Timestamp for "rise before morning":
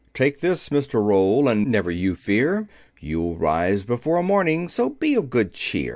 3.37-4.67